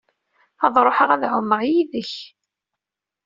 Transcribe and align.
Ad 0.65 0.75
ruḥeɣ 0.85 1.09
ad 1.11 1.23
ɛummeɣ 1.33 1.61
yid-k. 1.69 2.13